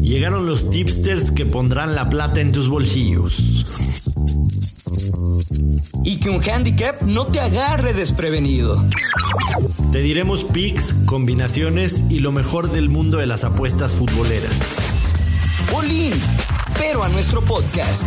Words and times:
Llegaron 0.00 0.46
los 0.46 0.68
tipsters 0.70 1.30
que 1.30 1.46
pondrán 1.46 1.94
la 1.94 2.10
plata 2.10 2.40
en 2.40 2.52
tus 2.52 2.68
bolsillos. 2.68 3.38
Y 6.04 6.16
que 6.18 6.28
un 6.28 6.42
handicap 6.42 7.00
no 7.02 7.26
te 7.26 7.40
agarre 7.40 7.92
desprevenido. 7.92 8.84
Te 9.92 10.00
diremos 10.00 10.44
picks, 10.44 10.94
combinaciones 11.06 12.02
y 12.10 12.18
lo 12.18 12.32
mejor 12.32 12.72
del 12.72 12.88
mundo 12.88 13.18
de 13.18 13.26
las 13.26 13.44
apuestas 13.44 13.94
futboleras. 13.94 14.78
Olin, 15.72 16.12
pero 16.78 17.04
a 17.04 17.08
nuestro 17.08 17.40
podcast. 17.40 18.02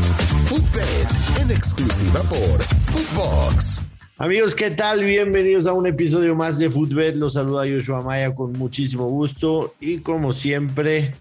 Footbet, 0.48 1.08
en 1.40 1.52
exclusiva 1.52 2.22
por 2.24 2.62
Footbox. 2.92 3.85
Amigos, 4.18 4.56
¿qué 4.56 4.72
tal? 4.72 5.04
Bienvenidos 5.04 5.68
a 5.68 5.74
un 5.74 5.88
episodio 5.88 6.36
más 6.36 6.58
de 6.58 6.70
Footbet. 6.70 7.18
Los 7.18 7.34
saluda 7.34 7.66
Joshua 7.70 8.02
Maya 8.02 8.34
con 8.34 8.54
muchísimo 8.54 9.10
gusto 9.10 9.76
y 9.82 9.98
como 9.98 10.32
siempre, 10.32 11.14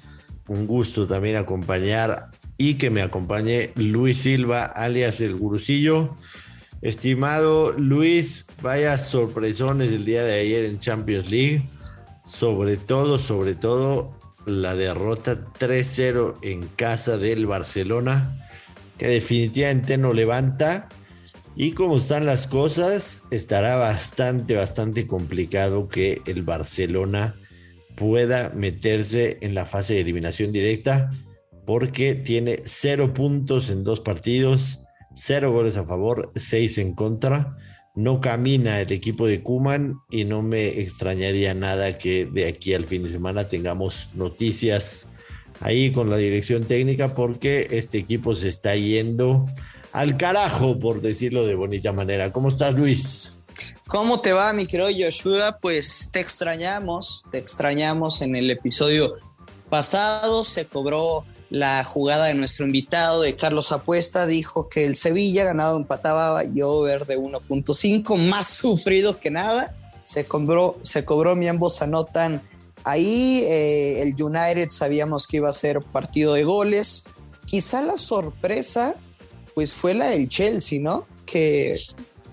un 0.46 0.68
gusto 0.68 1.04
también 1.04 1.34
acompañar 1.34 2.30
y 2.57 2.75
que 2.75 2.90
me 2.90 3.03
acompañe 3.03 3.72
Luis 3.75 4.18
Silva, 4.18 4.67
alias 4.67 5.20
el 5.20 5.34
Gurusillo. 5.34 6.14
Estimado 6.82 7.72
Luis, 7.72 8.46
vaya 8.62 8.96
sorpresones 8.96 9.89
el 9.89 10.04
día 10.04 10.22
de 10.22 10.39
ayer 10.39 10.64
en 10.64 10.79
Champions 10.79 11.29
League. 11.29 11.68
Sobre 12.25 12.76
todo, 12.76 13.18
sobre 13.18 13.56
todo, 13.56 14.12
la 14.46 14.76
derrota 14.76 15.45
3-0 15.58 16.36
en 16.42 16.68
casa 16.76 17.18
del 17.18 17.46
Barcelona, 17.46 18.48
que 18.98 19.08
definitivamente 19.08 19.98
no 19.98 20.12
levanta. 20.12 20.89
Y 21.57 21.72
como 21.72 21.99
están 21.99 22.26
las 22.26 22.49
cosas, 22.49 23.22
estará 23.31 23.76
bastante, 23.76 24.57
bastante 24.57 25.07
complicado 25.07 25.89
que 25.89 26.21
el 26.26 26.43
Barcelona 26.43 27.36
pueda 27.95 28.50
meterse 28.50 29.39
en 29.40 29.54
la 29.54 29.64
fase 29.64 29.95
de 29.95 30.00
eliminación 30.00 30.50
directa, 30.50 31.11
porque 31.64 32.17
tiene 32.17 32.61
cero 32.65 33.15
puntos 33.15 33.70
en 33.70 33.84
dos 33.84 34.01
partidos, 34.01 34.81
cero 35.15 35.53
goles 35.53 35.77
a 35.77 35.84
favor, 35.84 36.33
seis 36.34 36.77
en 36.78 36.93
contra. 36.93 37.56
No 37.95 38.21
camina 38.21 38.81
el 38.81 38.91
equipo 38.91 39.28
de 39.28 39.41
Kuman 39.41 39.95
y 40.11 40.25
no 40.25 40.43
me 40.43 40.81
extrañaría 40.81 41.55
nada 41.55 41.97
que 41.97 42.27
de 42.27 42.48
aquí 42.48 42.75
al 42.75 42.87
fin 42.87 43.05
de 43.05 43.11
semana 43.11 43.47
tengamos 43.47 44.11
noticias 44.15 45.06
ahí 45.61 45.93
con 45.93 46.11
la 46.11 46.17
dirección 46.17 46.65
técnica 46.65 47.15
porque 47.15 47.69
este 47.71 47.98
equipo 47.98 48.34
se 48.34 48.48
está 48.48 48.75
yendo 48.75 49.47
al 49.95 50.17
carajo, 50.17 50.77
por 50.77 51.00
decirlo 51.00 51.47
de 51.47 51.55
bonita 51.55 51.92
manera. 51.92 52.33
¿Cómo 52.33 52.48
estás, 52.48 52.75
Luis? 52.75 53.31
¿Cómo 53.87 54.20
te 54.20 54.33
va, 54.33 54.53
mi 54.53 54.67
querido 54.67 54.89
Joshua? 54.92 55.59
Pues 55.62 56.11
te 56.12 56.19
extrañamos, 56.19 57.25
te 57.31 57.39
extrañamos 57.39 58.20
en 58.20 58.34
el 58.34 58.50
episodio 58.50 59.15
pasado. 59.70 60.42
Se 60.42 60.67
cobró 60.67 61.25
la 61.48 61.84
jugada 61.84 62.25
de 62.25 62.34
nuestro 62.34 62.67
invitado 62.67 63.22
de 63.22 63.37
Carlos 63.37 63.70
Apuesta. 63.70 64.27
Dijo 64.27 64.69
que 64.69 64.84
el 64.84 64.97
Sevilla 64.97 65.45
ganado 65.45 65.77
empataba 65.77 66.42
y 66.45 66.61
over 66.62 67.06
de 67.06 67.17
1.5, 67.17 68.19
más 68.19 68.48
sufrido 68.48 69.20
que 69.20 69.31
nada. 69.31 69.77
Se 70.06 70.27
cobró, 70.27 70.77
se 70.83 71.05
cobró, 71.05 71.37
mi 71.37 71.47
ambos 71.47 71.81
anotan 71.83 72.42
ahí. 72.83 73.45
Eh, 73.45 74.03
el 74.03 74.20
United 74.20 74.70
sabíamos 74.70 75.28
que 75.28 75.37
iba 75.37 75.50
a 75.50 75.53
ser 75.53 75.78
partido 75.83 76.34
de 76.34 76.42
goles. 76.42 77.05
Quizá 77.47 77.81
la 77.81 77.97
sorpresa 77.97 78.97
pues 79.55 79.72
fue 79.72 79.94
la 79.94 80.08
del 80.08 80.28
Chelsea, 80.28 80.80
¿no? 80.80 81.06
Que, 81.27 81.77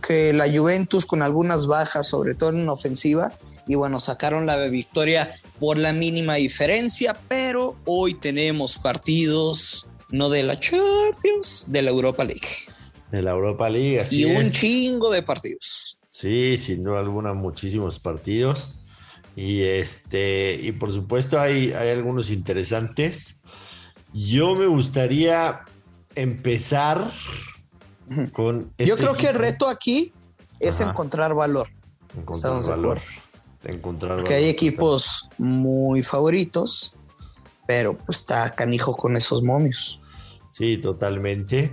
que 0.02 0.33
la 0.33 0.52
Juventus 0.52 1.05
con 1.05 1.22
algunas 1.22 1.67
bajas, 1.67 2.08
sobre 2.08 2.36
todo 2.36 2.50
en 2.50 2.67
ofensiva, 2.69 3.33
y 3.67 3.75
bueno, 3.75 4.00
sacaron 4.00 4.45
la 4.45 4.58
victoria 4.67 5.36
por 5.59 5.77
la 5.77 5.94
mínima 5.94 6.36
diferencia, 6.36 7.19
pero 7.27 7.75
hoy 7.86 8.16
tenemos 8.16 8.77
partidos 8.77 9.88
no 10.09 10.30
de 10.30 10.44
la 10.44 10.59
Champions, 10.59 11.66
de 11.69 11.81
la 11.81 11.92
Europa 11.92 12.23
League. 12.23 12.47
De 13.11 13.23
la 13.23 13.31
Europa 13.31 13.69
League, 13.69 13.99
así 13.99 14.21
Y 14.21 14.26
un 14.26 14.52
chingo 14.52 15.10
de 15.11 15.21
partidos. 15.21 15.98
Sí, 16.08 16.58
sin 16.58 16.83
duda 16.83 16.99
alguna, 16.99 17.33
muchísimos 17.33 17.99
partidos. 17.99 18.83
Y 19.36 19.61
este, 19.61 20.58
y 20.61 20.73
por 20.73 20.93
supuesto 20.93 21.39
hay, 21.39 21.71
hay 21.71 21.89
algunos 21.89 22.30
interesantes. 22.30 23.39
Yo 24.14 24.55
me 24.55 24.67
gustaría 24.67 25.61
empezar 26.16 27.11
con. 28.33 28.72
Yo 28.77 28.98
creo 28.98 29.14
que 29.16 29.27
el 29.27 29.36
reto 29.36 29.67
aquí 29.67 30.14
es 30.60 30.80
encontrar 30.82 31.33
valor. 31.33 31.67
Encontrar 32.17 32.61
valor. 32.67 32.99
Encontrar 33.64 34.17
Porque 34.17 34.33
hay 34.33 34.49
equipos 34.49 35.30
muy 35.38 36.02
favoritos, 36.02 36.95
pero 37.67 37.98
pues 37.98 38.20
está 38.20 38.55
canijo 38.55 38.95
con 38.95 39.16
esos 39.16 39.44
momios. 39.44 40.02
Sí, 40.49 40.77
totalmente. 40.77 41.72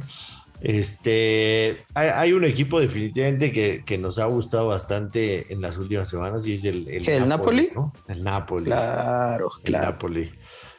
Este, 0.61 1.85
hay, 1.95 2.33
un 2.33 2.45
equipo 2.45 2.81
definitivamente 2.81 3.53
que, 3.85 3.99
nos 3.99 4.19
ha 4.19 4.25
gustado 4.27 4.69
bastante 4.69 5.53
en 5.53 5.61
las 5.61 5.79
últimas 5.79 6.09
semanas 6.09 6.47
y 6.47 6.55
es 6.55 6.65
el, 6.65 6.89
el, 6.89 7.29
Napoli. 7.29 7.69
El 8.09 8.25
Napoli. 8.25 8.65
Claro, 8.65 9.51
el 9.63 9.73
Napoli. 9.73 10.33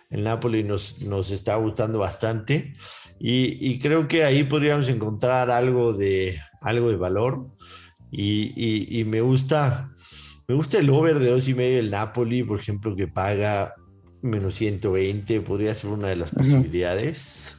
El 0.10 0.24
Napoli 0.24 0.64
nos, 0.64 1.00
nos 1.00 1.32
está 1.32 1.56
gustando 1.56 2.00
bastante. 2.00 2.74
Y, 3.20 3.80
creo 3.80 4.08
que 4.08 4.24
ahí 4.24 4.44
podríamos 4.44 4.88
encontrar 4.88 5.52
algo 5.52 5.94
de, 5.94 6.40
algo 6.62 6.90
de 6.90 6.96
valor. 6.96 7.48
Y, 8.12 9.04
me 9.08 9.22
gusta, 9.22 9.92
me 10.48 10.56
gusta 10.56 10.80
el 10.80 10.90
over 10.90 11.20
de 11.20 11.30
dos 11.30 11.48
y 11.50 11.54
medio 11.54 11.78
del 11.78 11.92
Napoli, 11.92 12.44
por 12.44 12.60
ejemplo, 12.60 12.96
que 12.96 13.08
paga 13.08 13.76
menos 14.22 14.56
120, 14.56 15.42
podría 15.42 15.74
ser 15.74 15.92
una 15.92 16.08
de 16.08 16.16
las 16.16 16.32
posibilidades. 16.32 17.56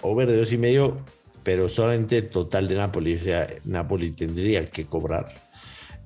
Over 0.00 0.28
de 0.28 0.38
dos 0.38 0.52
y 0.52 0.58
medio, 0.58 0.98
pero 1.42 1.68
solamente 1.68 2.22
total 2.22 2.66
de 2.66 2.76
Napoli. 2.76 3.16
O 3.16 3.20
sea, 3.20 3.46
Napoli 3.64 4.10
tendría 4.10 4.64
que 4.64 4.86
cobrar. 4.86 5.26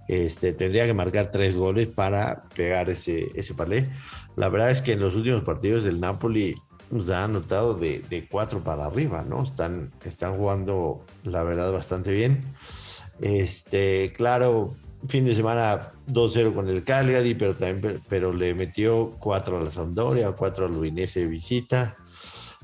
Este, 0.08 0.52
tendría 0.54 0.86
que 0.86 0.94
marcar 0.94 1.30
tres 1.30 1.54
goles 1.54 1.86
para 1.86 2.44
pegar 2.54 2.90
ese, 2.90 3.28
ese 3.34 3.54
palé. 3.54 3.88
La 4.36 4.48
verdad 4.48 4.70
es 4.70 4.82
que 4.82 4.92
en 4.92 5.00
los 5.00 5.14
últimos 5.14 5.44
partidos 5.44 5.84
del 5.84 6.00
Napoli 6.00 6.54
nos 6.90 7.08
ha 7.10 7.24
anotado 7.24 7.74
de, 7.74 8.00
de, 8.00 8.28
cuatro 8.28 8.62
para 8.64 8.86
arriba, 8.86 9.24
¿no? 9.28 9.44
Están, 9.44 9.92
están 10.04 10.36
jugando, 10.36 11.04
la 11.24 11.42
verdad, 11.42 11.72
bastante 11.72 12.12
bien. 12.12 12.54
Este, 13.20 14.12
claro, 14.16 14.74
fin 15.08 15.24
de 15.24 15.34
semana 15.34 15.92
2-0 16.08 16.54
con 16.54 16.68
el 16.68 16.84
Cagliari, 16.84 17.34
pero 17.34 17.54
también 17.56 18.02
pero 18.08 18.32
le 18.32 18.54
metió 18.54 19.16
cuatro 19.18 19.58
a 19.58 19.62
la 19.62 19.70
Sampdoria, 19.70 20.32
cuatro 20.32 20.66
al 20.66 20.72
Udinese 20.72 21.20
de 21.20 21.26
visita. 21.26 21.96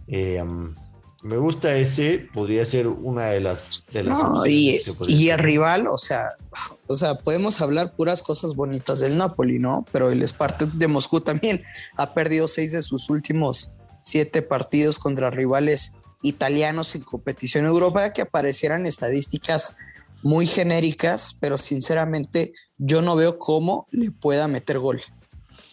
Eh, 0.07 0.43
me 1.25 1.39
gusta 1.39 1.75
ese, 1.75 2.29
podría 2.35 2.67
ser 2.67 2.87
una 2.87 3.31
de 3.31 3.41
las, 3.41 3.85
de 3.91 4.05
las 4.05 4.19
y, 4.47 4.83
y 5.09 5.31
el 5.31 5.39
rival, 5.39 5.87
o 5.87 5.97
sea, 5.97 6.35
o 6.87 6.93
sea, 6.93 7.15
podemos 7.15 7.62
hablar 7.62 7.95
puras 7.97 8.23
cosas 8.23 8.55
bonitas 8.55 9.01
del 9.01 9.17
Napoli, 9.17 9.59
¿no? 9.59 9.87
Pero 9.91 10.11
el 10.11 10.23
Spartak 10.23 10.73
de 10.73 10.87
Moscú 10.87 11.23
también 11.23 11.65
ha 11.97 12.12
perdido 12.12 12.47
seis 12.47 12.73
de 12.73 12.83
sus 12.83 13.09
últimos 13.09 13.71
siete 14.05 14.43
partidos 14.43 14.99
contra 14.99 15.31
rivales 15.31 15.95
italianos 16.23 16.95
en 16.95 17.03
competición 17.03 17.67
europea 17.67 18.13
que 18.13 18.23
aparecieran 18.23 18.87
estadísticas 18.87 19.79
muy 20.23 20.47
genéricas, 20.47 21.37
pero 21.41 21.59
sinceramente 21.59 22.53
yo 22.79 23.03
no 23.03 23.17
veo 23.17 23.39
cómo 23.39 23.89
le 23.91 24.11
pueda 24.11 24.47
meter 24.47 24.79
gol. 24.79 25.03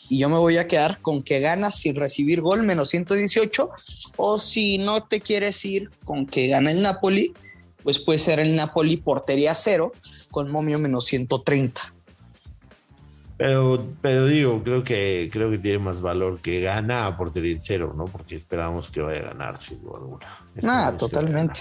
Y 0.10 0.18
yo 0.20 0.30
me 0.30 0.38
voy 0.38 0.58
a 0.58 0.68
quedar 0.68 1.02
con 1.02 1.24
que 1.24 1.40
gana 1.40 1.72
sin 1.72 1.96
recibir 1.96 2.42
gol 2.42 2.64
menos 2.64 2.90
118, 2.90 3.70
o 4.18 4.40
si 4.40 4.78
no 4.78 5.04
te 5.04 5.22
quieres 5.22 5.64
ir 5.64 5.90
con 6.04 6.26
que 6.26 6.48
gana 6.48 6.72
el 6.72 6.82
Napoli, 6.82 7.34
pues 7.84 8.00
puede 8.00 8.20
ser 8.20 8.40
el 8.40 8.56
Napoli 8.56 8.98
portería 8.98 9.54
cero 9.54 9.94
con 10.30 10.52
momio 10.52 10.80
menos 10.80 11.06
130. 11.06 11.82
Pero, 13.42 13.84
pero 14.02 14.28
digo, 14.28 14.62
creo 14.64 14.84
que 14.84 15.28
creo 15.34 15.50
que 15.50 15.58
tiene 15.58 15.80
más 15.80 16.00
valor 16.00 16.40
que 16.42 16.62
gana 16.62 17.08
a 17.08 17.18
portería 17.18 17.58
cero, 17.60 17.92
¿no? 17.98 18.06
Porque 18.06 18.36
esperamos 18.36 18.92
que 18.92 19.02
vaya 19.02 19.22
a 19.22 19.34
ganar 19.34 19.60
sin 19.60 19.82
duda 19.82 19.98
alguna. 19.98 20.28
Ah, 20.62 20.94
totalmente. 20.96 21.60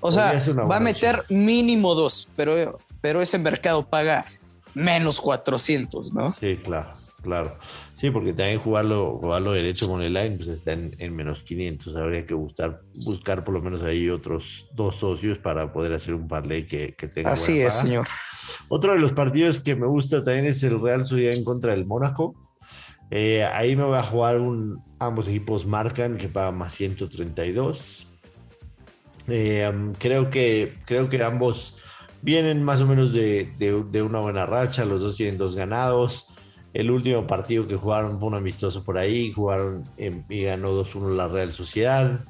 O 0.00 0.12
sea, 0.12 0.38
va 0.70 0.76
a 0.76 0.80
meter 0.80 1.24
mínimo 1.30 1.94
dos, 1.94 2.28
pero, 2.36 2.78
pero 3.00 3.22
ese 3.22 3.38
mercado 3.38 3.82
paga 3.86 4.26
menos 4.74 5.22
400, 5.22 6.12
¿no? 6.12 6.34
Sí, 6.38 6.58
claro, 6.62 6.92
claro. 7.22 7.56
Sí, 7.94 8.10
porque 8.10 8.34
también 8.34 8.60
jugarlo, 8.60 9.16
jugarlo 9.22 9.52
derecho 9.52 9.88
con 9.88 10.02
el 10.02 10.12
line, 10.12 10.36
pues 10.36 10.48
está 10.48 10.72
en, 10.72 11.16
menos 11.16 11.40
500. 11.40 11.96
Habría 11.96 12.26
que 12.26 12.34
buscar, 12.34 12.82
buscar 13.06 13.42
por 13.42 13.54
lo 13.54 13.62
menos 13.62 13.82
ahí 13.82 14.10
otros 14.10 14.66
dos 14.74 14.96
socios 14.96 15.38
para 15.38 15.72
poder 15.72 15.94
hacer 15.94 16.12
un 16.12 16.28
parlay 16.28 16.66
que, 16.66 16.94
que 16.94 17.08
tenga. 17.08 17.32
Así 17.32 17.58
es, 17.58 17.72
señor. 17.72 18.06
Otro 18.68 18.92
de 18.92 18.98
los 18.98 19.12
partidos 19.12 19.60
que 19.60 19.76
me 19.76 19.86
gusta 19.86 20.22
también 20.24 20.46
es 20.46 20.62
el 20.62 20.80
Real 20.80 21.04
Sociedad 21.04 21.34
en 21.34 21.44
contra 21.44 21.72
del 21.72 21.86
Mónaco. 21.86 22.34
Eh, 23.10 23.44
ahí 23.44 23.74
me 23.74 23.84
voy 23.84 23.98
a 23.98 24.02
jugar 24.02 24.40
un. 24.40 24.82
Ambos 24.98 25.28
equipos 25.28 25.66
marcan 25.66 26.16
que 26.16 26.28
paga 26.28 26.52
más 26.52 26.74
132. 26.74 28.06
Eh, 29.28 29.92
creo, 29.98 30.30
que, 30.30 30.74
creo 30.84 31.08
que 31.08 31.22
ambos 31.22 31.76
vienen 32.22 32.62
más 32.62 32.80
o 32.80 32.86
menos 32.86 33.12
de, 33.12 34.02
una 34.04 34.20
buena 34.20 34.46
racha. 34.46 34.84
Los 34.84 35.00
dos 35.00 35.16
tienen 35.16 35.38
dos 35.38 35.56
ganados. 35.56 36.26
El 36.72 36.90
último 36.90 37.26
partido 37.26 37.66
que 37.66 37.76
jugaron 37.76 38.20
fue 38.20 38.28
un 38.28 38.34
amistoso 38.34 38.84
por 38.84 38.96
ahí, 38.96 39.32
jugaron 39.32 39.84
y 39.98 40.44
ganó 40.44 40.80
2-1 40.80 41.16
la 41.16 41.26
Real 41.26 41.50
Sociedad. 41.52 42.24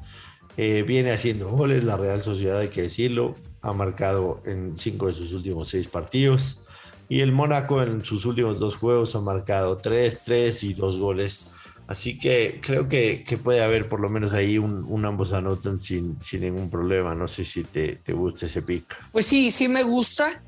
Eh, 0.56 0.82
viene 0.82 1.10
haciendo 1.12 1.50
goles 1.50 1.84
la 1.84 1.96
Real 1.96 2.22
Sociedad, 2.22 2.58
hay 2.58 2.68
que 2.68 2.82
decirlo. 2.82 3.36
Ha 3.62 3.72
marcado 3.72 4.40
en 4.44 4.78
cinco 4.78 5.08
de 5.08 5.14
sus 5.14 5.32
últimos 5.32 5.68
seis 5.68 5.88
partidos. 5.88 6.60
Y 7.08 7.20
el 7.20 7.32
Mónaco 7.32 7.82
en 7.82 8.04
sus 8.04 8.24
últimos 8.24 8.58
dos 8.60 8.76
juegos 8.76 9.16
ha 9.16 9.20
marcado 9.20 9.78
3, 9.78 10.20
3 10.24 10.62
y 10.64 10.74
dos 10.74 10.98
goles. 10.98 11.48
Así 11.88 12.16
que 12.16 12.60
creo 12.64 12.88
que, 12.88 13.24
puede 13.42 13.64
haber 13.64 13.88
por 13.88 13.98
lo 13.98 14.08
menos 14.08 14.32
ahí 14.32 14.58
un, 14.58 15.04
ambos 15.04 15.32
anotan 15.32 15.80
sin, 15.80 16.22
sin, 16.22 16.42
ningún 16.42 16.70
problema. 16.70 17.14
No 17.16 17.26
sé 17.26 17.44
si 17.44 17.64
te, 17.64 17.96
te 17.96 18.12
gusta 18.12 18.46
ese 18.46 18.62
pick. 18.62 18.84
Pues 19.10 19.26
sí, 19.26 19.50
sí 19.50 19.66
me 19.66 19.82
gusta 19.82 20.40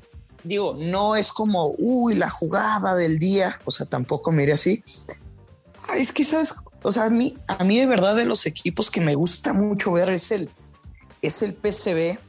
digo, 0.43 0.75
no 0.77 1.15
es 1.15 1.31
como, 1.31 1.73
uy, 1.77 2.15
la 2.15 2.29
jugada 2.29 2.95
del 2.95 3.17
día, 3.17 3.59
o 3.65 3.71
sea, 3.71 3.85
tampoco 3.85 4.31
me 4.31 4.43
iré 4.43 4.53
así. 4.53 4.83
Es 5.95 6.11
que, 6.11 6.23
¿sabes? 6.23 6.55
O 6.81 6.91
sea, 6.91 7.05
a 7.05 7.09
mí, 7.09 7.37
a 7.47 7.63
mí 7.63 7.79
de 7.79 7.87
verdad 7.87 8.15
de 8.15 8.25
los 8.25 8.45
equipos 8.45 8.91
que 8.91 9.01
me 9.01 9.15
gusta 9.15 9.53
mucho 9.53 9.93
ver 9.93 10.09
es 10.09 10.31
el, 10.31 10.49
es 11.21 11.41
el 11.41 11.53
PCB 11.53 12.19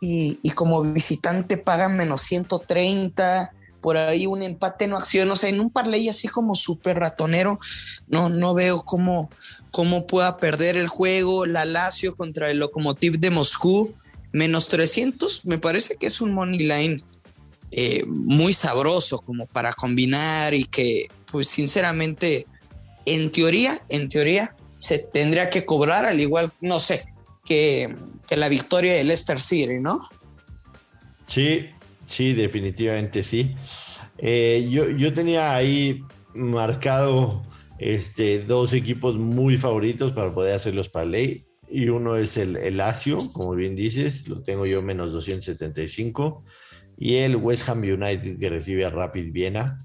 y, 0.00 0.38
y 0.42 0.50
como 0.50 0.82
visitante 0.82 1.56
pagan 1.56 1.96
menos 1.96 2.22
130, 2.22 3.52
por 3.80 3.96
ahí 3.96 4.26
un 4.26 4.42
empate 4.42 4.86
no 4.86 4.96
acción, 4.96 5.30
o 5.30 5.36
sea, 5.36 5.50
en 5.50 5.60
un 5.60 5.70
parlay 5.70 6.08
así 6.08 6.28
como 6.28 6.54
súper 6.54 6.98
ratonero, 6.98 7.58
no, 8.08 8.28
no 8.28 8.54
veo 8.54 8.80
cómo, 8.80 9.30
cómo 9.70 10.06
pueda 10.06 10.36
perder 10.36 10.76
el 10.76 10.88
juego, 10.88 11.46
la 11.46 11.64
Lazio 11.64 12.16
contra 12.16 12.50
el 12.50 12.58
Lokomotiv 12.58 13.18
de 13.18 13.30
Moscú, 13.30 13.94
menos 14.32 14.68
300, 14.68 15.44
me 15.44 15.58
parece 15.58 15.96
que 15.96 16.06
es 16.06 16.20
un 16.20 16.32
money 16.32 16.58
line 16.58 17.02
eh, 17.70 18.04
muy 18.06 18.52
sabroso 18.52 19.20
como 19.20 19.46
para 19.46 19.72
combinar 19.72 20.54
y 20.54 20.64
que 20.64 21.08
pues 21.30 21.48
sinceramente 21.48 22.46
en 23.04 23.30
teoría, 23.30 23.78
en 23.88 24.08
teoría 24.08 24.54
se 24.76 24.98
tendría 24.98 25.50
que 25.50 25.64
cobrar 25.64 26.04
al 26.04 26.20
igual, 26.20 26.52
no 26.60 26.80
sé, 26.80 27.06
que, 27.44 27.94
la 28.36 28.48
victoria 28.48 28.94
del 28.94 29.06
Leicester 29.06 29.40
City, 29.40 29.78
¿no? 29.80 30.08
Sí, 31.26 31.66
sí, 32.06 32.32
definitivamente 32.34 33.22
sí. 33.22 33.54
Eh, 34.18 34.66
yo, 34.70 34.90
yo 34.90 35.12
tenía 35.14 35.54
ahí 35.54 36.02
marcado 36.34 37.42
este, 37.78 38.40
dos 38.40 38.72
equipos 38.72 39.16
muy 39.16 39.56
favoritos 39.56 40.12
para 40.12 40.34
poder 40.34 40.54
hacer 40.54 40.74
los 40.74 40.90
ley 41.06 41.46
y 41.70 41.88
uno 41.88 42.16
es 42.16 42.36
el, 42.36 42.56
el 42.56 42.80
Asio, 42.80 43.18
como 43.32 43.54
bien 43.54 43.76
dices, 43.76 44.28
lo 44.28 44.42
tengo 44.42 44.66
yo 44.66 44.82
menos 44.82 45.12
275 45.12 46.44
y 46.96 47.16
el 47.16 47.36
West 47.36 47.68
Ham 47.68 47.80
United 47.80 48.38
que 48.38 48.50
recibe 48.50 48.84
a 48.84 48.90
Rapid 48.90 49.32
Viena. 49.32 49.78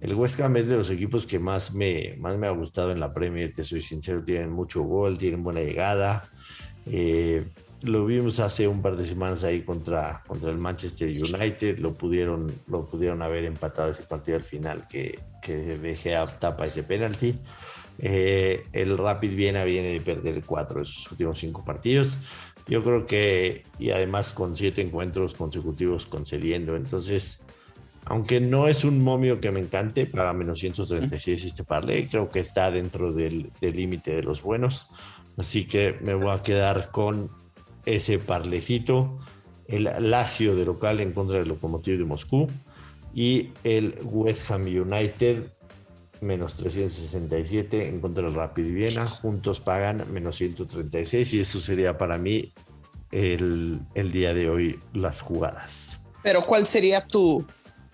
El 0.00 0.14
West 0.14 0.40
Ham 0.40 0.56
es 0.56 0.68
de 0.68 0.76
los 0.76 0.90
equipos 0.90 1.26
que 1.26 1.38
más 1.38 1.72
me, 1.74 2.14
más 2.18 2.36
me 2.36 2.46
ha 2.46 2.50
gustado 2.50 2.92
en 2.92 3.00
la 3.00 3.12
Premier, 3.12 3.52
te 3.52 3.64
soy 3.64 3.82
sincero, 3.82 4.24
tienen 4.24 4.50
mucho 4.50 4.82
gol, 4.82 5.18
tienen 5.18 5.42
buena 5.42 5.60
llegada. 5.60 6.30
Eh, 6.86 7.46
lo 7.82 8.06
vimos 8.06 8.40
hace 8.40 8.66
un 8.66 8.82
par 8.82 8.96
de 8.96 9.06
semanas 9.06 9.44
ahí 9.44 9.62
contra, 9.62 10.22
contra 10.26 10.50
el 10.50 10.58
Manchester 10.58 11.08
United, 11.08 11.78
lo 11.78 11.94
pudieron, 11.94 12.52
lo 12.66 12.86
pudieron 12.86 13.22
haber 13.22 13.44
empatado 13.44 13.90
ese 13.90 14.02
partido 14.02 14.36
al 14.38 14.44
final 14.44 14.86
que, 14.88 15.18
que 15.42 16.16
a 16.16 16.26
tapa 16.26 16.66
ese 16.66 16.82
penalti. 16.82 17.38
Eh, 18.00 18.64
el 18.72 18.96
Rapid 18.96 19.34
Viena 19.34 19.64
viene 19.64 19.90
de 19.90 20.00
perder 20.00 20.42
cuatro 20.44 20.80
de 20.80 20.86
sus 20.86 21.10
últimos 21.12 21.38
cinco 21.38 21.64
partidos. 21.64 22.16
Yo 22.66 22.82
creo 22.82 23.06
que, 23.06 23.64
y 23.78 23.90
además 23.90 24.32
con 24.32 24.56
siete 24.56 24.82
encuentros 24.82 25.34
consecutivos 25.34 26.06
concediendo, 26.06 26.76
entonces, 26.76 27.44
aunque 28.04 28.40
no 28.40 28.68
es 28.68 28.84
un 28.84 29.02
momio 29.02 29.40
que 29.40 29.50
me 29.50 29.60
encante, 29.60 30.06
para 30.06 30.32
menos 30.32 30.60
136 30.60 31.44
este 31.44 31.64
parlay, 31.64 32.08
creo 32.08 32.28
que 32.28 32.40
está 32.40 32.70
dentro 32.70 33.12
del 33.12 33.50
límite 33.60 34.16
de 34.16 34.22
los 34.22 34.42
buenos, 34.42 34.88
así 35.38 35.66
que 35.66 35.96
me 36.02 36.14
voy 36.14 36.30
a 36.30 36.42
quedar 36.42 36.90
con 36.90 37.30
ese 37.86 38.18
parlecito, 38.18 39.18
el 39.66 39.84
Lazio 39.84 40.56
de 40.56 40.64
local 40.64 41.00
en 41.00 41.12
contra 41.12 41.38
del 41.38 41.48
Lokomotiv 41.48 41.98
de 41.98 42.04
Moscú 42.04 42.48
y 43.14 43.50
el 43.64 43.94
West 44.04 44.50
Ham 44.50 44.62
United 44.62 45.52
menos 46.20 46.54
367 46.54 47.88
en 47.88 48.00
contra 48.00 48.24
del 48.24 48.34
Rapid 48.34 48.72
Viena. 48.72 49.08
Juntos 49.08 49.60
pagan 49.60 50.12
menos 50.12 50.36
136 50.36 51.34
y 51.34 51.40
eso 51.40 51.60
sería 51.60 51.98
para 51.98 52.18
mí 52.18 52.52
el, 53.10 53.80
día 53.94 54.34
de 54.34 54.50
hoy 54.50 54.80
las 54.92 55.20
jugadas. 55.20 56.00
Pero 56.22 56.40
¿cuál 56.42 56.66
sería 56.66 57.06
tu 57.06 57.46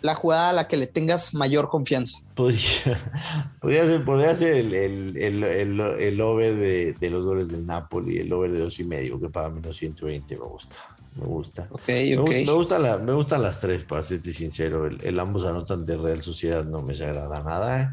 la 0.05 0.15
jugada 0.15 0.51
a 0.51 0.53
la 0.53 0.69
que 0.69 0.77
le 0.77 0.87
tengas 0.87 1.33
mayor 1.33 1.71
confianza? 1.71 2.19
Podría, 2.35 2.61
ser, 3.63 4.05
podría 4.05 4.35
ser 4.35 4.53
el, 4.53 5.17
el, 5.17 6.21
over 6.21 6.55
de, 6.57 7.11
los 7.11 7.25
goles 7.25 7.49
del 7.49 7.65
Napoli, 7.65 8.19
el 8.19 8.31
over 8.31 8.53
de 8.53 8.59
dos 8.59 8.79
y 8.79 8.85
medio 8.85 9.19
que 9.19 9.31
paga 9.31 9.49
menos 9.49 9.79
120 9.79 10.37
me 10.37 10.45
gusta. 10.45 10.77
Me 11.15 11.25
gusta. 11.25 11.71
me, 11.89 12.45
gusta 12.53 12.99
me, 12.99 13.13
gustan 13.15 13.43
las 13.43 13.61
tres, 13.61 13.85
para 13.85 14.03
serte 14.03 14.31
sincero. 14.33 14.87
El, 14.87 15.19
ambos 15.19 15.47
anotan 15.47 15.87
de 15.87 15.97
Real 15.97 16.23
Sociedad 16.23 16.67
no 16.67 16.83
me 16.83 16.93
desagrada 16.93 17.43
nada. 17.43 17.81
¿eh? 17.81 17.89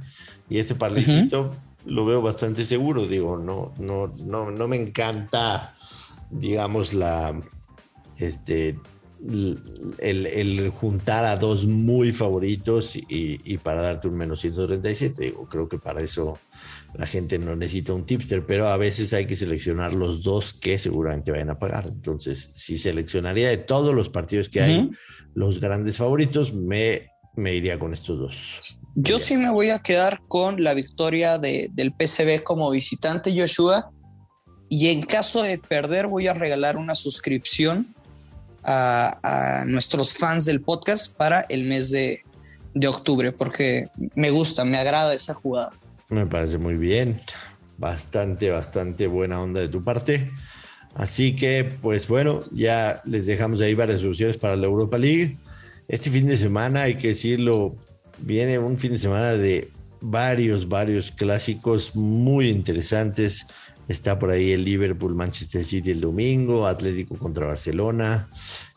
Y 0.50 0.60
este 0.60 0.76
parlecito 0.76 1.56
lo 1.86 2.04
veo 2.04 2.22
bastante 2.22 2.66
seguro. 2.66 3.08
Digo, 3.08 3.38
no, 3.38 3.72
no, 3.78 4.12
no, 4.26 4.52
no 4.52 4.68
me 4.68 4.76
encanta, 4.76 5.78
digamos, 6.30 6.94
la 6.94 7.42
este 8.18 8.78
el, 10.00 10.70
juntar 10.70 11.26
a 11.26 11.38
dos 11.38 11.68
muy 11.68 12.12
favoritos 12.12 12.96
y, 12.96 13.06
y, 13.08 13.58
para 13.58 13.82
darte 13.82 14.08
un 14.08 14.16
menos 14.16 14.42
137. 14.42 15.24
Digo, 15.24 15.48
creo 15.48 15.68
que 15.68 15.78
para 15.78 16.02
eso 16.02 16.40
la 16.94 17.06
gente 17.06 17.38
no 17.38 17.56
necesita 17.56 17.94
un 17.94 18.06
tipster, 18.06 18.46
pero 18.46 18.68
a 18.68 18.78
veces 18.78 19.14
hay 19.14 19.26
que 19.26 19.36
seleccionar 19.36 19.94
los 19.94 20.24
dos 20.24 20.54
que 20.54 20.78
seguramente 20.80 21.32
vayan 21.32 21.52
a 21.52 21.60
pagar. 21.60 21.88
Entonces, 21.88 22.52
si 22.56 22.78
seleccionaría 22.78 23.50
de 23.50 23.58
todos 23.58 23.94
los 23.94 24.10
partidos 24.10 24.50
que 24.50 24.62
hay, 24.62 24.90
los 25.36 25.60
grandes 25.60 25.98
favoritos, 25.98 26.54
me, 26.54 27.10
me 27.36 27.56
iría 27.56 27.78
con 27.78 27.94
estos 27.94 28.20
dos. 28.20 28.78
Yo 28.96 29.20
sí 29.20 29.38
me 29.38 29.52
voy 29.52 29.70
a 29.70 29.80
quedar 29.80 30.22
con 30.28 30.62
la 30.64 30.74
victoria 30.74 31.38
de, 31.38 31.70
del 31.72 31.94
PCB 31.94 32.44
como 32.44 32.70
visitante, 32.72 33.34
Joshua. 33.38 33.92
Y 34.68 34.88
en 34.88 35.04
caso 35.04 35.44
de 35.44 35.58
perder, 35.60 36.08
voy 36.08 36.28
a 36.28 36.34
regalar 36.34 36.78
una 36.78 36.96
suscripción 36.96 37.94
a, 38.64 39.64
nuestros 39.68 40.14
fans 40.14 40.46
del 40.46 40.62
podcast 40.62 41.16
para 41.16 41.42
el 41.50 41.64
mes 41.64 41.92
de, 41.92 42.24
de 42.74 42.88
octubre, 42.88 43.32
porque 43.32 43.88
me 44.16 44.30
gusta, 44.32 44.66
me 44.66 44.78
agrada 44.78 45.14
esa 45.14 45.34
jugada. 45.34 45.72
Me 46.10 46.26
parece 46.26 46.58
muy 46.58 46.76
bien. 46.76 47.18
Bastante, 47.78 48.50
bastante 48.50 49.08
buena 49.08 49.42
onda 49.42 49.62
de 49.62 49.70
tu 49.70 49.84
parte. 49.84 50.30
Así 50.94 51.36
que, 51.36 51.64
pues 51.82 52.08
bueno, 52.08 52.44
ya 52.52 53.02
les 53.06 53.26
dejamos 53.26 53.62
ahí 53.62 53.74
varias 53.74 54.02
soluciones 54.02 54.38
para 54.38 54.56
la 54.56 54.68
Europa 54.68 54.98
League. 54.98 55.38
Este 55.88 56.12
fin 56.12 56.28
de 56.28 56.38
semana, 56.38 56.84
hay 56.84 56.96
que 56.96 57.10
decirlo, 57.10 57.76
viene 58.20 58.60
un 58.60 58.78
fin 58.78 58.92
de 58.92 59.00
semana 59.00 59.34
de 59.34 59.70
varios, 60.02 60.68
varios 60.68 61.12
clásicos 61.12 61.96
muy 61.96 62.50
interesantes. 62.50 63.48
Está 63.92 64.18
por 64.18 64.32
ahí 64.32 64.54
el 64.54 64.64
Liverpool, 64.64 65.14
Manchester 65.14 65.64
City 65.64 65.92
el 65.92 66.02
domingo, 66.02 66.66
Atlético 66.66 67.18
contra 67.18 67.46
Barcelona. 67.46 68.30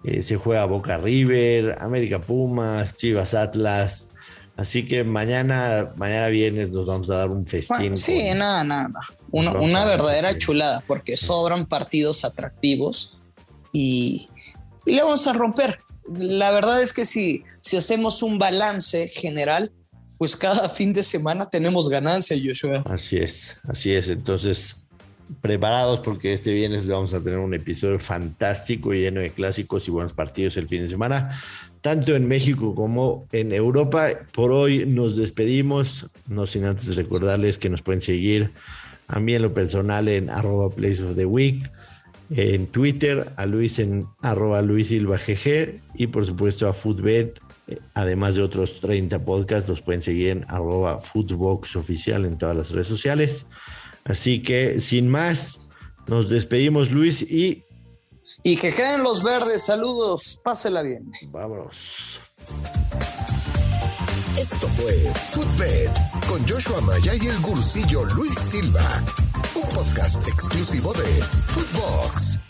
Eh, 0.02 0.22
se 0.22 0.36
juega 0.36 0.64
Boca 0.66 0.98
River, 0.98 1.76
América 1.80 2.20
Pumas, 2.20 2.94
Chivas 2.94 3.32
Atlas. 3.34 4.10
Así 4.56 4.84
que 4.84 5.02
mañana, 5.04 5.92
mañana 5.96 6.28
viernes 6.28 6.70
nos 6.70 6.86
vamos 6.86 7.10
a 7.10 7.16
dar 7.16 7.30
un 7.30 7.46
festín. 7.46 7.96
sí, 7.96 8.30
nada, 8.34 8.62
nada. 8.64 9.00
Una, 9.30 9.52
una 9.52 9.84
verdadera 9.84 10.36
chulada, 10.38 10.82
porque 10.86 11.16
sobran 11.16 11.66
partidos 11.66 12.24
atractivos 12.24 13.16
y, 13.72 14.28
y, 14.86 14.94
le 14.94 15.02
vamos 15.02 15.26
a 15.26 15.32
romper. 15.32 15.80
La 16.16 16.52
verdad 16.52 16.82
es 16.82 16.92
que 16.92 17.04
si, 17.04 17.42
si 17.60 17.76
hacemos 17.76 18.22
un 18.22 18.38
balance 18.38 19.08
general, 19.08 19.72
pues 20.18 20.36
cada 20.36 20.68
fin 20.70 20.92
de 20.92 21.02
semana 21.02 21.46
tenemos 21.46 21.88
ganancia, 21.88 22.36
Joshua. 22.42 22.84
Así 22.86 23.16
es, 23.16 23.56
así 23.68 23.92
es. 23.92 24.08
Entonces, 24.08 24.83
preparados 25.40 26.00
porque 26.00 26.32
este 26.32 26.52
viernes 26.52 26.86
vamos 26.86 27.14
a 27.14 27.22
tener 27.22 27.38
un 27.38 27.54
episodio 27.54 27.98
fantástico 27.98 28.92
y 28.92 29.00
lleno 29.00 29.20
de 29.20 29.30
clásicos 29.30 29.88
y 29.88 29.90
buenos 29.90 30.12
partidos 30.12 30.56
el 30.56 30.68
fin 30.68 30.80
de 30.80 30.88
semana 30.88 31.30
tanto 31.84 32.16
en 32.16 32.26
México 32.26 32.74
como 32.74 33.28
en 33.30 33.52
Europa. 33.52 34.08
Por 34.32 34.52
hoy 34.52 34.86
nos 34.86 35.18
despedimos, 35.18 36.06
no 36.26 36.46
sin 36.46 36.64
antes 36.64 36.96
recordarles 36.96 37.58
que 37.58 37.68
nos 37.68 37.82
pueden 37.82 38.00
seguir 38.00 38.52
a 39.06 39.20
mí 39.20 39.34
en 39.34 39.42
lo 39.42 39.52
personal 39.52 40.08
en 40.08 40.30
arroba 40.30 40.68
week, 40.68 41.70
en 42.30 42.68
Twitter, 42.68 43.30
a 43.36 43.44
Luis 43.44 43.78
en 43.78 44.06
arroba 44.22 44.62
Luis 44.62 44.88
Silva 44.88 45.18
GG 45.18 45.80
y 45.96 46.06
por 46.06 46.24
supuesto 46.24 46.66
a 46.68 46.72
Foodbet, 46.72 47.38
además 47.92 48.36
de 48.36 48.42
otros 48.44 48.80
30 48.80 49.22
podcasts, 49.22 49.68
los 49.68 49.82
pueden 49.82 50.00
seguir 50.00 50.28
en 50.28 50.46
arroba 50.48 50.98
en 51.14 52.38
todas 52.38 52.56
las 52.56 52.70
redes 52.70 52.86
sociales. 52.86 53.46
Así 54.04 54.42
que 54.42 54.80
sin 54.80 55.08
más, 55.08 55.68
nos 56.06 56.28
despedimos 56.28 56.90
Luis 56.90 57.22
y 57.22 57.64
y 58.42 58.56
que 58.56 58.70
queden 58.70 59.02
los 59.02 59.22
verdes. 59.22 59.66
Saludos. 59.66 60.40
Pásela 60.42 60.82
bien. 60.82 61.10
Vámonos. 61.28 62.20
Esto 64.38 64.68
fue 64.68 65.12
Footbed 65.30 65.90
con 66.28 66.46
Joshua 66.48 66.80
Maya 66.80 67.14
y 67.14 67.26
el 67.28 67.38
gursillo 67.40 68.04
Luis 68.04 68.34
Silva, 68.34 69.02
un 69.54 69.68
podcast 69.68 70.26
exclusivo 70.26 70.92
de 70.92 71.22
Footbox. 71.48 72.40